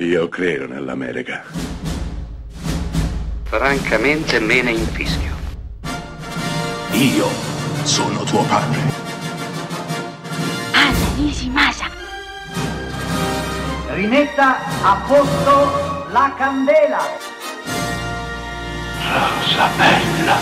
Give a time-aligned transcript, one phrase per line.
[0.00, 1.42] Io credo nell'America.
[3.42, 5.34] Francamente me ne infischio.
[6.92, 7.26] Io
[7.82, 8.78] sono tuo padre.
[10.70, 11.90] Anna Nishimasa.
[13.88, 17.00] Rimetta a posto la candela.
[19.02, 20.36] Rosa bella.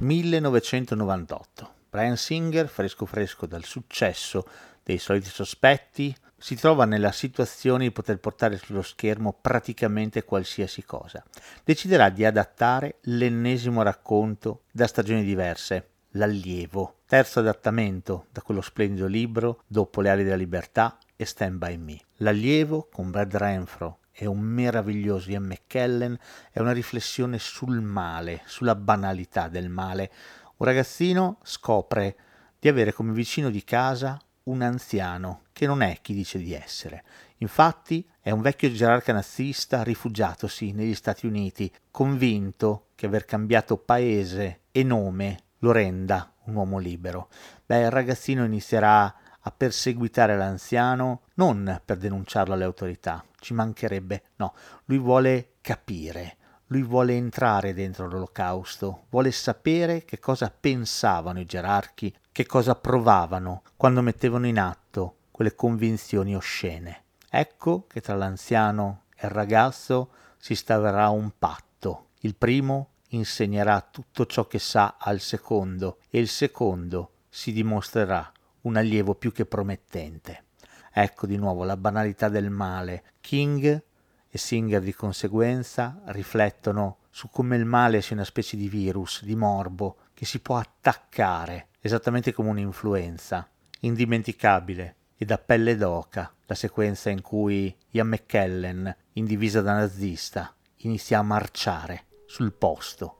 [0.00, 1.74] 1998.
[1.88, 4.46] Brian Singer, fresco fresco dal successo
[4.82, 11.22] dei soliti sospetti, si trova nella situazione di poter portare sullo schermo praticamente qualsiasi cosa.
[11.64, 19.62] Deciderà di adattare l'ennesimo racconto da stagioni diverse, L'allievo, terzo adattamento da quello splendido libro
[19.66, 22.00] Dopo le ali della libertà e Stand by Me.
[22.16, 26.18] L'allievo, con Brad Renfro e un meraviglioso Ian McKellen,
[26.50, 30.10] è una riflessione sul male, sulla banalità del male.
[30.56, 32.16] Un ragazzino scopre
[32.58, 37.04] di avere come vicino di casa un anziano che non è chi dice di essere.
[37.38, 44.62] Infatti è un vecchio gerarca nazista rifugiatosi negli Stati Uniti, convinto che aver cambiato paese
[44.72, 47.28] e nome lo renda un uomo libero.
[47.64, 54.54] Beh, il ragazzino inizierà a perseguitare l'anziano non per denunciarlo alle autorità, ci mancherebbe, no,
[54.86, 56.36] lui vuole capire,
[56.68, 63.62] lui vuole entrare dentro l'olocausto, vuole sapere che cosa pensavano i gerarchi, che cosa provavano
[63.76, 67.04] quando mettevano in atto quelle convinzioni oscene.
[67.30, 72.08] Ecco che tra l'anziano e il ragazzo si staverà un patto.
[72.20, 78.30] Il primo insegnerà tutto ciò che sa al secondo e il secondo si dimostrerà
[78.62, 80.44] un allievo più che promettente.
[80.92, 83.04] Ecco di nuovo la banalità del male.
[83.20, 83.82] King
[84.30, 89.34] e Singer di conseguenza riflettono su come il male sia una specie di virus, di
[89.34, 93.48] morbo, che si può attaccare, esattamente come un'influenza.
[93.80, 100.54] Indimenticabile e da pelle d'oca la sequenza in cui Ian McKellen, in divisa da nazista,
[100.78, 103.17] inizia a marciare sul posto